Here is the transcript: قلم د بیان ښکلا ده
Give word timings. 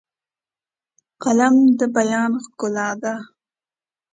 قلم 1.23 1.55
د 1.79 1.81
بیان 1.95 2.31
ښکلا 2.43 2.89
ده 3.01 3.15